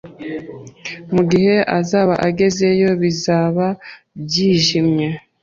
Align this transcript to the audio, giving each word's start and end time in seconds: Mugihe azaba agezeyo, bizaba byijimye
Mugihe 1.13 1.55
azaba 1.79 2.13
agezeyo, 2.27 2.89
bizaba 3.01 3.65
byijimye 4.23 5.07